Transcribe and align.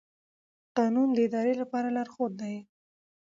قانون 0.77 1.07
د 1.15 1.19
ادارې 1.27 1.53
لپاره 1.61 1.87
لارښود 1.95 2.33
دی. 2.41 2.55